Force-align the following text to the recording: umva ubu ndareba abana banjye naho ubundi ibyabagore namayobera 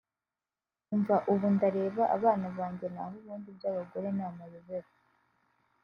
umva 0.95 1.15
ubu 1.31 1.47
ndareba 1.55 2.03
abana 2.15 2.47
banjye 2.57 2.85
naho 2.93 3.13
ubundi 3.19 3.47
ibyabagore 3.53 4.07
namayobera 4.17 4.89